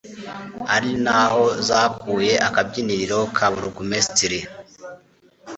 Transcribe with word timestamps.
ari 0.75 0.91
na 1.05 1.19
ho 1.31 1.43
zakuye 1.67 2.33
akabyiniriro 2.47 3.19
ka 3.35 3.45
burugumesitiri? 3.51 4.39